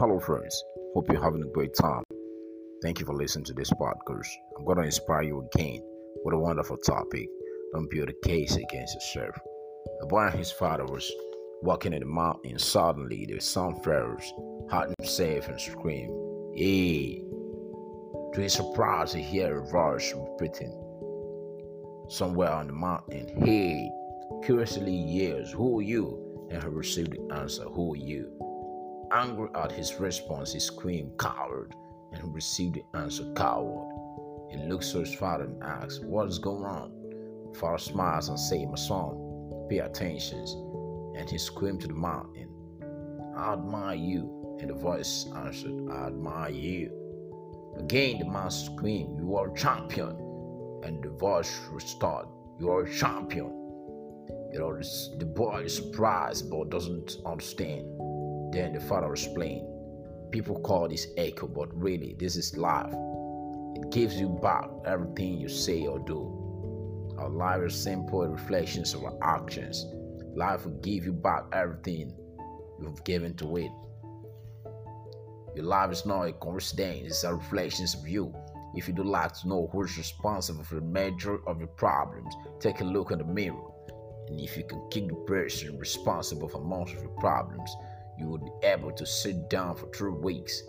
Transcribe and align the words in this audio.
Hello, 0.00 0.18
friends. 0.18 0.64
Hope 0.94 1.12
you're 1.12 1.22
having 1.22 1.42
a 1.42 1.52
great 1.52 1.74
time. 1.74 2.02
Thank 2.82 3.00
you 3.00 3.04
for 3.04 3.14
listening 3.14 3.44
to 3.44 3.52
this 3.52 3.70
podcast. 3.70 4.28
I'm 4.56 4.64
going 4.64 4.78
to 4.78 4.84
inspire 4.84 5.24
you 5.24 5.46
again 5.52 5.82
with 6.24 6.32
a 6.32 6.38
wonderful 6.38 6.78
topic. 6.78 7.28
Don't 7.74 7.90
build 7.90 8.08
a 8.08 8.26
case 8.26 8.56
against 8.56 8.94
yourself. 8.94 9.38
A 10.00 10.06
boy 10.06 10.28
and 10.28 10.38
his 10.38 10.50
father 10.52 10.86
was 10.86 11.12
walking 11.60 11.92
in 11.92 12.00
the 12.00 12.06
mountain. 12.06 12.58
Suddenly, 12.58 13.26
the 13.28 13.40
sound 13.40 13.84
pharaohs 13.84 14.32
heard 14.70 14.94
himself 14.98 15.48
and 15.48 15.60
screamed, 15.60 16.56
Hey! 16.56 17.22
To 18.32 18.40
his 18.40 18.54
surprise, 18.54 19.12
he 19.12 19.38
heard 19.38 19.54
a 19.54 19.70
voice 19.70 20.14
repeating 20.16 20.72
somewhere 22.08 22.52
on 22.52 22.68
the 22.68 22.72
mountain, 22.72 23.28
Hey! 23.44 23.90
Curiously 24.46 24.96
yells, 24.96 25.52
Who 25.52 25.78
are 25.80 25.82
you? 25.82 26.48
And 26.50 26.62
he 26.62 26.68
received 26.70 27.12
the 27.12 27.34
answer, 27.34 27.64
Who 27.64 27.92
are 27.92 27.98
you? 27.98 28.49
Angry 29.12 29.48
at 29.56 29.72
his 29.72 29.98
response, 29.98 30.52
he 30.52 30.60
screamed, 30.60 31.18
Coward, 31.18 31.74
and 32.12 32.32
received 32.32 32.76
the 32.76 32.98
answer, 32.98 33.24
Coward. 33.34 33.88
He 34.50 34.56
looks 34.68 34.92
to 34.92 35.00
his 35.00 35.14
father 35.14 35.44
and 35.44 35.62
asks, 35.62 35.98
What 36.00 36.28
is 36.28 36.38
going 36.38 36.64
on? 36.64 37.52
Father 37.54 37.78
smiles 37.78 38.28
and 38.28 38.38
says, 38.38 38.66
My 38.68 38.76
son, 38.76 39.66
pay 39.68 39.78
attention. 39.78 40.38
And 41.16 41.28
he 41.28 41.38
screamed 41.38 41.80
to 41.80 41.88
the 41.88 41.94
mountain, 41.94 42.48
I 43.36 43.54
admire 43.54 43.96
you. 43.96 44.58
And 44.60 44.70
the 44.70 44.74
voice 44.74 45.26
answered, 45.34 45.88
I 45.90 46.08
admire 46.08 46.50
you. 46.50 46.92
Again, 47.78 48.18
the 48.18 48.26
man 48.26 48.50
screamed, 48.50 49.18
You 49.18 49.36
are 49.36 49.50
a 49.50 49.56
champion. 49.56 50.10
And 50.84 51.02
the 51.02 51.10
voice 51.10 51.60
restored, 51.72 52.26
You 52.58 52.70
are 52.70 52.82
a 52.82 52.94
champion. 52.94 53.56
You 54.52 54.58
know, 54.58 54.76
the 55.18 55.24
boy 55.24 55.62
is 55.64 55.76
surprised 55.76 56.50
but 56.50 56.70
doesn't 56.70 57.16
understand. 57.24 57.86
Then 58.52 58.72
the 58.72 58.80
father 58.80 59.12
explained, 59.12 59.66
People 60.30 60.60
call 60.60 60.88
this 60.88 61.08
echo, 61.16 61.48
but 61.48 61.74
really, 61.74 62.14
this 62.18 62.36
is 62.36 62.56
life. 62.56 62.94
It 63.74 63.90
gives 63.90 64.20
you 64.20 64.28
back 64.28 64.68
everything 64.84 65.38
you 65.40 65.48
say 65.48 65.86
or 65.86 65.98
do. 65.98 67.16
Our 67.18 67.28
life 67.28 67.62
is 67.62 67.74
simple 67.74 68.26
reflections 68.26 68.94
of 68.94 69.04
our 69.04 69.18
actions. 69.22 69.86
Life 70.34 70.64
will 70.64 70.78
give 70.80 71.04
you 71.04 71.12
back 71.12 71.44
everything 71.52 72.14
you've 72.80 73.02
given 73.04 73.34
to 73.38 73.56
it. 73.56 73.70
Your 75.56 75.64
life 75.64 75.90
is 75.90 76.06
not 76.06 76.22
a 76.22 76.32
coincidence, 76.32 77.08
it's 77.08 77.24
a 77.24 77.34
reflection 77.34 77.86
of 77.98 78.08
you. 78.08 78.32
If 78.74 78.86
you 78.86 78.94
would 78.94 79.06
like 79.06 79.32
to 79.40 79.48
know 79.48 79.68
who's 79.72 79.98
responsible 79.98 80.62
for 80.62 80.76
the 80.76 80.80
major 80.80 81.40
of 81.48 81.58
your 81.58 81.68
problems, 81.68 82.32
take 82.60 82.80
a 82.80 82.84
look 82.84 83.10
in 83.10 83.18
the 83.18 83.24
mirror. 83.24 83.68
And 84.28 84.40
if 84.40 84.56
you 84.56 84.62
can 84.64 84.88
kick 84.90 85.08
the 85.08 85.16
person 85.26 85.76
responsible 85.76 86.48
for 86.48 86.60
most 86.60 86.94
of 86.94 87.02
your 87.02 87.10
problems, 87.18 87.74
you 88.20 88.28
will 88.28 88.38
be 88.38 88.52
able 88.62 88.92
to 88.92 89.06
sit 89.06 89.48
down 89.48 89.74
for 89.74 89.86
three 89.88 90.12
weeks. 90.12 90.62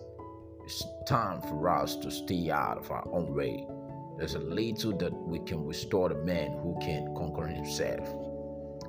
It's 0.63 0.83
time 1.05 1.41
for 1.41 1.69
us 1.69 1.95
to 1.97 2.09
stay 2.09 2.49
out 2.49 2.77
of 2.77 2.89
our 2.89 3.07
own 3.11 3.35
way. 3.35 3.67
There's 4.17 4.35
a 4.35 4.39
little 4.39 4.95
that 4.97 5.13
we 5.13 5.39
can 5.39 5.65
restore 5.65 6.09
the 6.09 6.15
man 6.15 6.51
who 6.63 6.77
can 6.81 7.13
conquer 7.15 7.47
himself. 7.47 8.07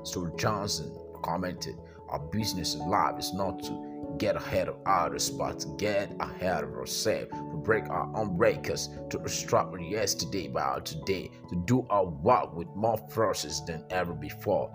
So 0.05 0.31
Johnson 0.37 0.97
commented, 1.23 1.77
Our 2.09 2.19
business 2.19 2.75
in 2.75 2.89
life 2.89 3.19
is 3.19 3.33
not 3.35 3.63
to 3.65 4.15
get 4.19 4.37
ahead 4.37 4.69
of 4.69 4.77
others, 4.87 5.31
but 5.31 5.61
to 5.61 5.69
get 5.79 6.15
ahead 6.21 6.65
of 6.65 6.75
ourselves, 6.75 7.31
to 7.31 7.57
break 7.65 7.89
our 7.89 8.15
own 8.17 8.37
breakers, 8.37 8.91
to 9.11 9.19
extract 9.19 9.81
yesterday 9.81 10.49
by 10.49 10.61
our 10.61 10.81
today, 10.81 11.31
to 11.49 11.57
do 11.67 11.87
our 11.91 12.05
work 12.05 12.55
with 12.55 12.69
more 12.77 12.99
forces 13.11 13.65
than 13.65 13.85
ever 13.91 14.13
before. 14.13 14.71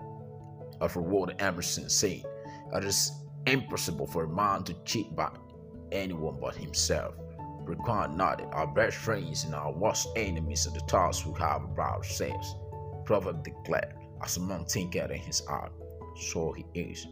After 0.80 1.00
what 1.00 1.40
Emerson 1.40 1.88
said, 1.88 2.24
it 2.74 2.84
is 2.84 3.12
impossible 3.46 4.06
for 4.06 4.24
a 4.24 4.28
man 4.28 4.64
to 4.64 4.74
cheat 4.84 5.14
by 5.14 5.30
anyone 5.92 6.38
but 6.40 6.56
himself. 6.56 7.14
Require 7.64 8.08
not 8.08 8.42
our 8.52 8.66
best 8.66 8.96
friends 8.96 9.44
and 9.44 9.54
our 9.54 9.72
worst 9.72 10.08
enemies 10.16 10.66
are 10.66 10.70
the 10.70 10.80
thoughts 10.80 11.26
we 11.26 11.38
have 11.38 11.64
about 11.64 11.98
ourselves. 11.98 12.54
Proverb 13.04 13.44
declared, 13.44 13.94
As 14.22 14.36
a 14.36 14.40
man 14.40 14.64
thinketh 14.64 15.10
in 15.10 15.18
his 15.18 15.40
heart, 15.46 15.72
so 16.16 16.52
he 16.52 16.64
is. 16.74 17.06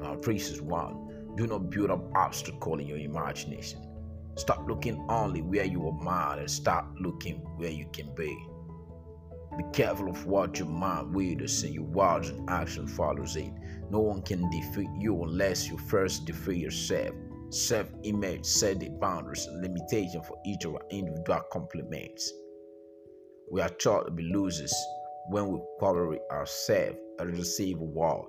Now, 0.00 0.16
verses 0.16 0.60
1 0.62 1.34
Do 1.36 1.46
not 1.46 1.70
build 1.70 1.90
up 1.90 2.10
obstacle 2.16 2.78
in 2.78 2.86
your 2.86 2.98
imagination. 2.98 3.80
Stop 4.36 4.66
looking 4.68 5.04
only 5.08 5.42
where 5.42 5.64
you 5.64 5.86
are 5.88 6.04
mad 6.04 6.38
and 6.38 6.50
start 6.50 6.84
looking 7.00 7.36
where 7.56 7.70
you 7.70 7.86
can 7.92 8.14
be. 8.14 8.36
Be 9.58 9.64
careful 9.72 10.08
of 10.08 10.24
what 10.24 10.58
your 10.60 10.68
mind 10.68 11.12
wills 11.14 11.64
and 11.64 11.74
your 11.74 11.84
words 11.84 12.28
and 12.28 12.48
action 12.48 12.86
follows 12.86 13.34
it. 13.34 13.52
No 13.90 13.98
one 13.98 14.22
can 14.22 14.48
defeat 14.50 14.88
you 14.96 15.20
unless 15.24 15.68
you 15.68 15.76
first 15.76 16.26
defeat 16.26 16.58
yourself. 16.58 17.10
Self 17.50 17.88
image 18.04 18.46
set 18.46 18.78
the 18.78 18.88
boundaries 18.88 19.46
and 19.46 19.60
limitations 19.60 20.26
for 20.28 20.38
each 20.46 20.64
of 20.64 20.74
our 20.74 20.82
individual 20.90 21.40
compliments. 21.50 22.32
We 23.50 23.60
are 23.60 23.68
taught 23.68 24.04
to 24.04 24.12
be 24.12 24.22
losers 24.22 24.74
when 25.30 25.48
we 25.48 25.58
with 25.80 26.20
ourselves 26.30 26.96
and 27.18 27.36
receive 27.36 27.80
a 27.80 27.84
war. 27.84 28.28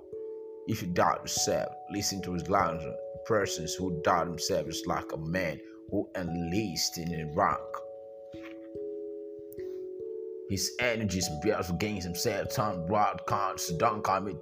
If 0.66 0.82
you 0.82 0.88
doubt 0.88 1.20
yourself, 1.22 1.68
listen 1.92 2.22
to 2.22 2.32
his 2.32 2.48
lines. 2.48 2.82
Persons 3.24 3.74
who 3.74 4.00
doubt 4.02 4.26
themselves 4.26 4.78
is 4.78 4.86
like 4.86 5.12
a 5.12 5.16
man 5.16 5.60
who 5.90 6.08
enlists 6.16 6.98
in 6.98 7.12
a 7.12 7.32
rank. 7.36 7.60
His 10.50 10.72
energies 10.80 11.28
bears 11.42 11.70
against 11.70 12.04
himself, 12.04 12.54
turn 12.54 12.86
broad 12.86 13.20
cons, 13.26 13.70
don't 13.78 14.02
commit 14.02 14.36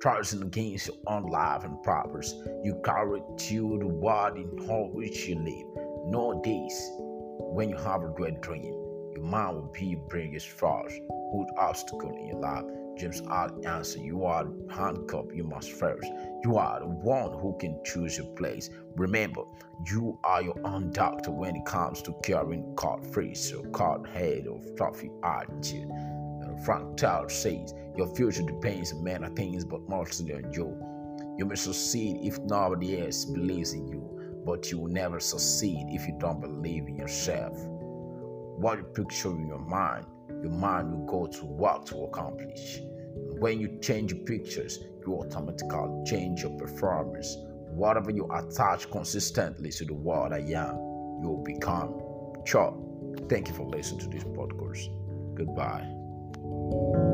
charging 0.00 0.42
against 0.42 0.86
your 0.86 0.96
own 1.08 1.24
life 1.26 1.64
and 1.64 1.82
purpose. 1.82 2.32
You 2.62 2.80
carry 2.84 3.20
to 3.36 3.78
the 3.80 3.88
world 3.88 4.36
in 4.36 4.46
which 4.92 5.26
you 5.26 5.34
live. 5.34 6.12
Know 6.12 6.40
this 6.44 6.90
when 6.96 7.70
you 7.70 7.76
have 7.76 8.02
a 8.02 8.08
great 8.08 8.40
dream, 8.40 8.72
your 9.14 9.24
mind 9.24 9.56
will 9.56 9.72
be 9.72 9.86
your 9.86 10.00
biggest 10.08 10.48
force. 10.50 10.92
Good 10.92 11.48
obstacle 11.58 12.10
in 12.10 12.28
your 12.28 12.38
life. 12.38 12.64
James 12.98 13.22
R. 13.28 13.50
answer, 13.64 14.00
you 14.00 14.24
are 14.24 14.46
handcuffed, 14.68 15.32
you 15.32 15.44
must 15.44 15.70
first. 15.70 16.06
You 16.44 16.56
are 16.56 16.80
the 16.80 16.86
one 16.86 17.38
who 17.38 17.56
can 17.58 17.80
choose 17.84 18.18
your 18.18 18.26
place. 18.34 18.70
Remember, 18.96 19.42
you 19.86 20.18
are 20.24 20.42
your 20.42 20.58
own 20.64 20.90
doctor 20.90 21.30
when 21.30 21.54
it 21.54 21.64
comes 21.64 22.02
to 22.02 22.14
curing 22.24 22.74
card 22.76 23.06
face 23.06 23.52
or 23.52 23.64
card 23.70 24.08
head 24.08 24.46
of 24.46 24.76
trophy 24.76 25.10
attitude. 25.22 25.88
Frank 26.64 26.96
Tower 26.96 27.28
says, 27.28 27.72
Your 27.96 28.12
future 28.14 28.42
depends 28.42 28.92
on 28.92 29.04
many 29.04 29.28
things, 29.28 29.64
but 29.64 29.88
mostly 29.88 30.34
on 30.34 30.52
you. 30.52 30.76
You 31.38 31.44
may 31.46 31.54
succeed 31.54 32.18
if 32.22 32.38
nobody 32.40 33.00
else 33.00 33.24
believes 33.24 33.72
in 33.72 33.86
you, 33.86 34.42
but 34.44 34.70
you 34.70 34.78
will 34.80 34.88
never 34.88 35.20
succeed 35.20 35.86
if 35.90 36.06
you 36.06 36.16
don't 36.18 36.40
believe 36.40 36.88
in 36.88 36.96
yourself. 36.96 37.56
What 38.58 38.78
you 38.78 38.84
picture 38.84 39.30
in 39.30 39.46
your 39.46 39.60
mind, 39.60 40.04
your 40.42 40.50
mind 40.50 40.90
will 40.90 41.06
go 41.06 41.26
to 41.28 41.46
work 41.46 41.84
to 41.86 41.98
accomplish. 41.98 42.80
When 43.38 43.60
you 43.60 43.78
change 43.80 44.12
pictures, 44.24 44.80
you 45.06 45.14
automatically 45.14 46.02
change 46.04 46.42
your 46.42 46.58
performance. 46.58 47.36
Whatever 47.70 48.10
you 48.10 48.28
attach 48.34 48.90
consistently 48.90 49.70
to 49.70 49.84
the 49.84 49.94
word 49.94 50.32
I 50.32 50.40
am, 50.40 50.74
you 51.22 51.28
will 51.28 51.44
become. 51.44 52.02
Sure. 52.44 52.76
Thank 53.28 53.46
you 53.46 53.54
for 53.54 53.64
listening 53.64 54.00
to 54.00 54.08
this 54.08 54.24
podcast. 54.24 54.88
Goodbye. 55.36 57.06